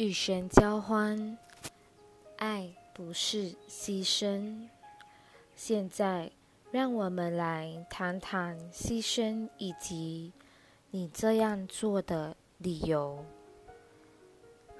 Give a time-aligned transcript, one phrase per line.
[0.00, 1.36] 与神交欢，
[2.38, 4.66] 爱不是牺牲。
[5.54, 6.30] 现在，
[6.70, 10.32] 让我们来谈谈牺牲以及
[10.90, 13.22] 你这样做的理由。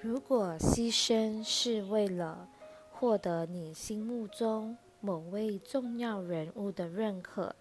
[0.00, 2.48] 如果牺牲是为了
[2.90, 7.54] 获得你心目中某位重要人物的认可，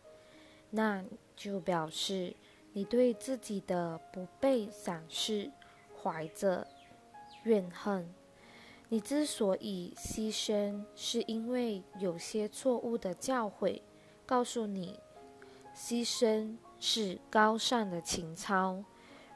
[0.70, 1.04] 那
[1.36, 2.34] 就表示
[2.72, 5.52] 你对自己的不被赏识
[6.02, 6.66] 怀着。
[7.44, 8.14] 怨恨，
[8.90, 13.82] 你之所以牺牲，是因为有些错误的教诲
[14.26, 15.00] 告诉你，
[15.76, 18.84] 牺牲是高尚的情操。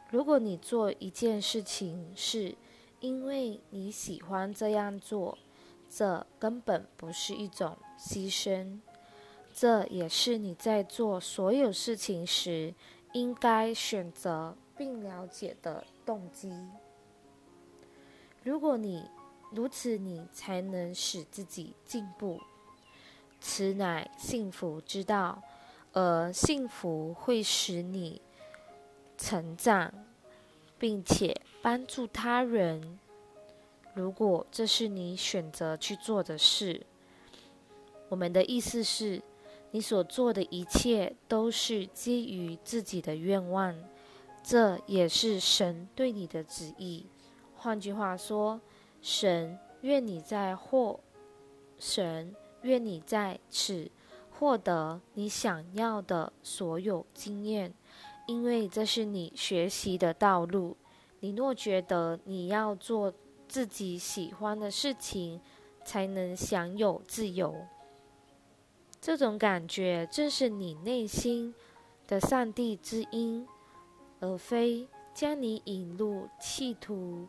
[0.09, 2.55] 如果你做一件事情是
[2.99, 5.38] 因为你喜欢这样做，
[5.90, 8.79] 这根本不是一种牺牲。
[9.54, 12.73] 这也是你在做所有事情时
[13.13, 16.51] 应该选择并了解的动机。
[18.44, 19.10] 如果你
[19.52, 22.40] 如此，你才能使自己进步。
[23.40, 25.41] 此乃幸福之道，
[25.91, 28.22] 而幸福会使你
[29.18, 29.94] 成长，
[30.77, 33.00] 并且帮助他人。
[33.94, 36.85] 如果这是你选择去做的事，
[38.10, 39.22] 我们的意思是，
[39.72, 43.76] 你所做的一切都是基于自己的愿望，
[44.44, 47.05] 这也是神对你的旨意。
[47.64, 48.60] 换句话说，
[49.02, 51.00] 神愿你在获，
[51.80, 53.90] 神愿你在此
[54.30, 57.74] 获得你想要的所有经验，
[58.28, 60.76] 因为这是你学习的道路。
[61.22, 63.14] 你若觉得你要做
[63.48, 65.40] 自己喜欢的事情，
[65.86, 67.56] 才能享有自由，
[69.00, 71.56] 这种感觉正是你内心
[72.08, 73.47] 的上帝之音，
[74.19, 77.25] 而非将你引入企图。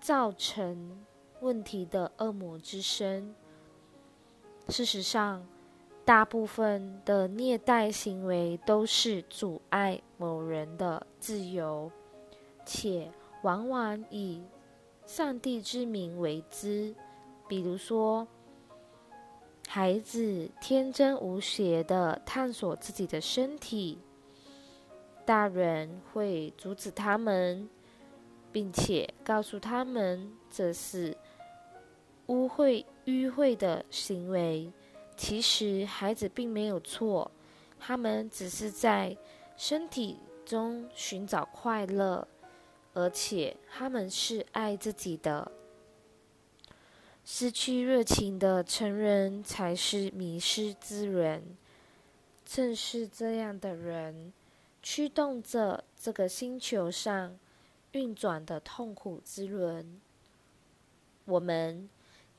[0.00, 1.04] 造成
[1.40, 3.34] 问题的恶魔之身。
[4.68, 5.46] 事实上，
[6.04, 11.90] 大部分的虐待行为都是阻碍某人的自由，
[12.64, 13.10] 且
[13.42, 14.42] 往往以
[15.04, 16.94] 上帝之名为之。
[17.46, 18.26] 比如说，
[19.68, 23.98] 孩子天真无邪的探索自己的身体，
[25.24, 27.68] 大人会阻止他们。
[28.52, 31.16] 并且告诉他们这是
[32.26, 34.72] 污秽迂秽的行为。
[35.16, 37.30] 其实孩子并没有错，
[37.78, 39.16] 他们只是在
[39.56, 42.26] 身体中寻找快乐，
[42.94, 45.52] 而且他们是爱自己的。
[47.22, 51.56] 失去热情的成人才是迷失之人。
[52.46, 54.32] 正是这样的人，
[54.82, 57.38] 驱动着这个星球上。
[57.92, 60.00] 运转的痛苦之轮。
[61.24, 61.88] 我们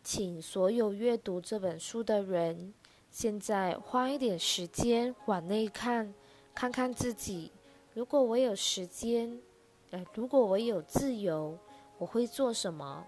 [0.04, 2.74] 请所有阅读这本书的人，
[3.10, 6.14] 现在花一点时间往内看，
[6.56, 7.52] 看看自己。
[7.94, 9.42] 如果我有时间，
[9.90, 11.58] 呃，如果我有自由，
[11.98, 13.06] 我会做什么？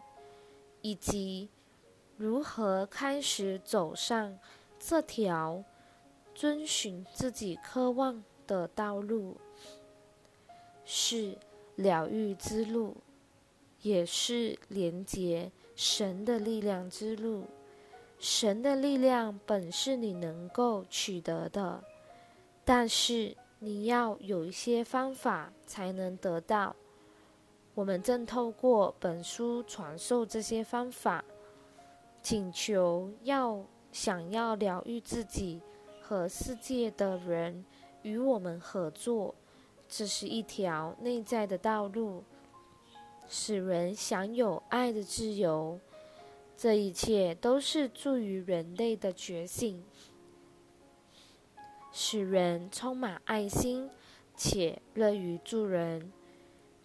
[0.81, 1.49] 以及
[2.17, 4.37] 如何开始走上
[4.77, 5.63] 这条
[6.35, 9.37] 遵循自己渴望的道路？
[10.83, 11.37] 是。
[11.75, 12.95] 疗愈之路，
[13.81, 17.45] 也是连接神的力量之路。
[18.19, 21.83] 神的力量本是你能够取得的，
[22.63, 26.75] 但是你要有一些方法才能得到。
[27.73, 31.25] 我们正透过本书传授这些方法，
[32.21, 35.59] 请求要想要疗愈自己
[35.99, 37.65] 和世界的人
[38.03, 39.33] 与我们合作。
[39.95, 42.23] 这是一条内在的道路，
[43.27, 45.79] 使人享有爱的自由。
[46.57, 49.83] 这一切都是助于人类的觉醒，
[51.91, 53.87] 使人充满爱心
[54.35, 56.11] 且乐于助人，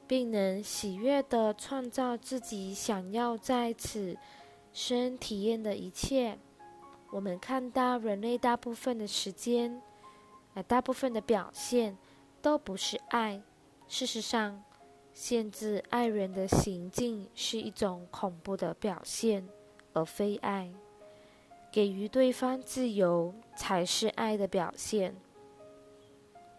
[0.07, 4.19] 并能喜悦地创造自己想要在此
[4.75, 6.39] 生体验的一切。
[7.11, 9.81] 我们看到人类大部分的时间，
[10.53, 11.97] 呃，大部分的表现。
[12.49, 13.43] 都不是爱。
[13.89, 14.65] 事实上，
[15.13, 19.47] 限制爱人的行径是一种恐怖的表现，
[19.93, 20.73] 而非爱。
[21.71, 25.15] 给予对方自由才是爱的表现。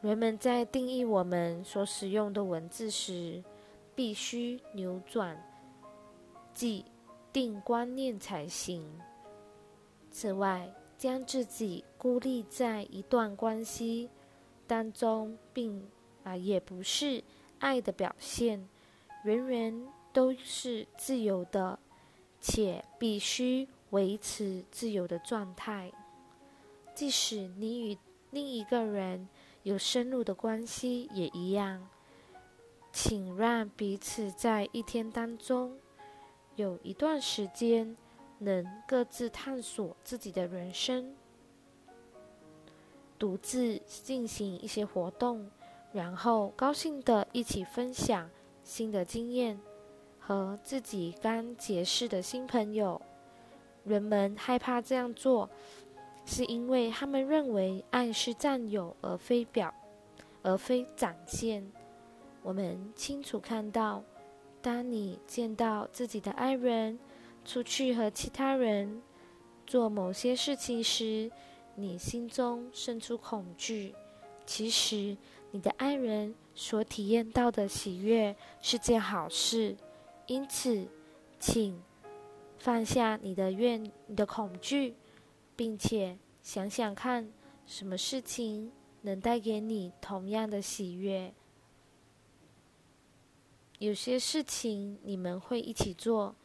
[0.02, 3.44] 人们在定义我们所使用的文字时，
[3.96, 5.44] 必须扭转
[6.54, 6.86] 既
[7.34, 8.86] 定观念才行。
[10.12, 14.08] 此外，将自己孤立在一段关系。
[14.70, 15.90] 当中，并
[16.24, 17.24] 啊也不是
[17.58, 18.70] 爱的表现，
[19.24, 21.80] 人人都是自由的，
[22.40, 25.92] 且必须维持自由的状态。
[26.94, 27.98] 即使你与
[28.30, 29.28] 另一个人
[29.64, 31.90] 有深入的关系，也一样。
[32.92, 35.78] 请让彼此在一天当中
[36.56, 37.96] 有一段时间，
[38.40, 41.16] 能各自探索自己的人生，
[43.20, 45.46] 独自进行一些活动，
[45.92, 48.30] 然后高兴的一起分享
[48.64, 49.60] 新的经验
[50.18, 53.00] 和自己刚结识的新朋友。
[53.84, 55.50] 人们害怕这样做，
[56.26, 59.74] 是因为他们认为爱是占有而非表，
[60.42, 61.70] 而非展现。
[62.42, 64.04] 我们清楚看到，
[64.62, 66.98] 当你见到自己的爱人
[67.44, 69.02] 出去和其他人
[69.66, 71.32] 做某些事情时，
[71.76, 73.96] 你心中生出恐惧。
[74.46, 75.16] 其实，
[75.52, 79.78] 你的爱人所体验到的喜悦是件好事。
[80.28, 80.88] 因此，
[81.40, 81.82] 请
[82.58, 84.96] 放下你的怨、你的恐惧，
[85.56, 87.32] 并且想想看，
[87.66, 91.34] 什么事情能带给你同样的喜悦。
[93.78, 96.36] 有些事情你们会一起做，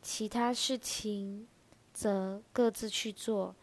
[0.00, 1.46] 其他事情
[1.92, 3.54] 则各自去做。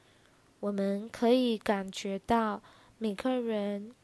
[0.67, 2.61] 我们可以感觉到
[2.97, 3.95] 每个人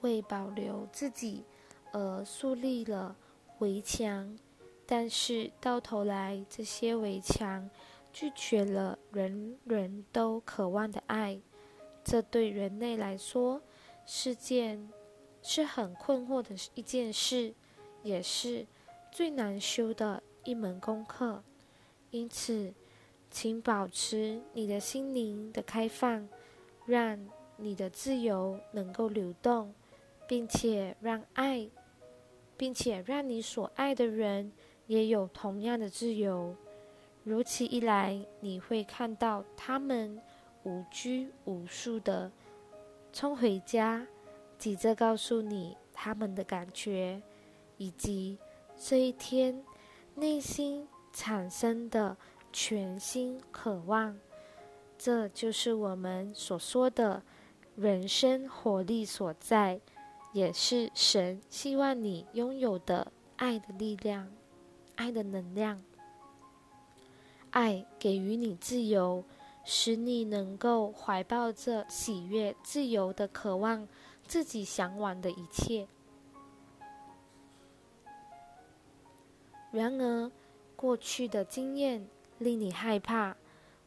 [0.00, 1.44] 为保留自己
[1.92, 3.14] 而树立了
[3.60, 4.36] 围墙，
[4.84, 7.70] 但是到头来，这些围墙
[8.12, 11.40] 拒绝了人人都渴望的爱。
[12.02, 13.62] 这对人类来说
[14.04, 14.90] 是件
[15.40, 17.54] 是很困惑的一件事。
[18.02, 18.66] 也是
[19.12, 21.44] 最难修的一门功课，
[22.10, 22.74] 因此，
[23.32, 26.28] 请保持你的心灵的开放，
[26.86, 27.18] 让
[27.56, 29.74] 你的自由能够流动，
[30.28, 31.68] 并且让爱，
[32.56, 34.52] 并且让你所爱的人
[34.86, 36.54] 也有同样的自由。
[37.24, 40.20] 如此一来，你会看到他们
[40.64, 42.30] 无拘无束的
[43.12, 44.06] 冲回家，
[44.58, 47.22] 急着告诉你他们的感觉。
[47.78, 48.38] 以及
[48.76, 49.64] 这一天
[50.14, 52.16] 内心产生的
[52.52, 54.18] 全新渴望，
[54.98, 57.22] 这就是我们所说的
[57.74, 59.80] 人生活力所在，
[60.32, 64.30] 也是神希望你拥有的爱的力量、
[64.96, 65.82] 爱的能量。
[67.50, 69.24] 爱给予你自由，
[69.64, 73.86] 使你能够怀抱着喜悦、自由的渴望
[74.26, 75.86] 自己向往的一切。
[79.70, 80.30] 然而，
[80.76, 82.06] 过去的经验
[82.42, 83.36] 令你害怕，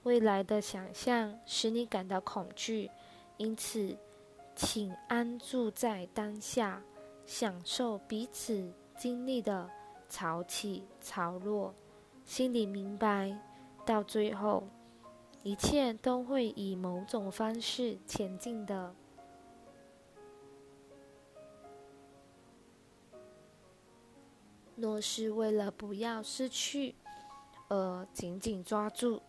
[0.04, 2.90] 未来的想象使你感到恐惧。
[3.38, 3.98] 因此，
[4.56, 6.82] 请安住在当下，
[7.26, 9.70] 享受彼此经历的
[10.08, 11.74] 潮起潮落，
[12.24, 13.38] 心里明白，
[13.86, 14.64] 到最后，
[15.44, 18.96] 一切都会以某种方式前进的。
[24.78, 26.96] 若是为了不要失去
[27.68, 29.22] 而紧紧抓住，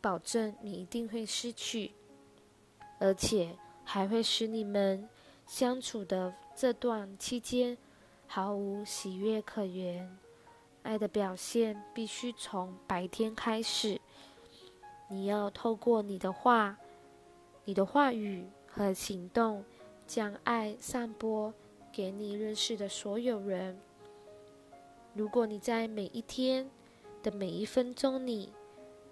[0.00, 1.92] 保证你一定会失去，
[2.98, 5.08] 而且还会使你们
[5.46, 7.76] 相处的这段期间
[8.26, 10.16] 毫无喜悦可言。
[10.82, 14.00] 爱的表现必须从白天开始，
[15.08, 16.78] 你要透过你的话、
[17.64, 19.64] 你的话语和行动，
[20.06, 21.52] 将爱散播
[21.90, 23.80] 给你认识的所有人。
[25.14, 26.68] 如果你在每一天
[27.24, 28.52] 的每一分钟里，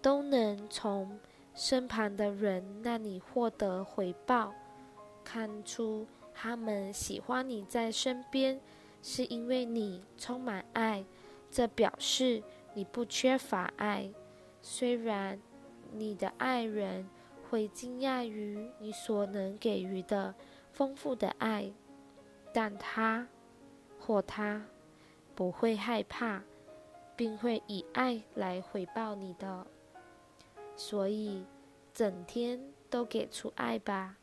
[0.02, 1.18] 都能从
[1.54, 4.52] 身旁的人那里获得回报，
[5.24, 8.60] 看出他们喜欢你在身边，
[9.02, 11.04] 是因为你充满爱，
[11.50, 12.42] 这表示
[12.74, 14.12] 你不缺乏爱。
[14.60, 15.40] 虽然
[15.90, 17.08] 你的爱人
[17.48, 20.34] 会惊讶于你所能给予的
[20.70, 21.72] 丰富的爱，
[22.52, 23.26] 但他
[23.98, 24.66] 或他。
[25.34, 26.42] 不会害怕，
[27.16, 29.66] 并会以爱来回报你的。
[30.76, 31.44] 所以，
[31.92, 34.16] 整天都给出爱吧。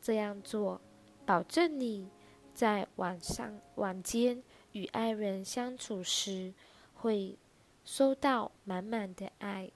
[0.00, 0.80] 这样做，
[1.24, 2.08] 保证你
[2.54, 6.54] 在晚上晚间与爱人相处时，
[6.94, 7.36] 会
[7.84, 9.72] 收到满满的爱。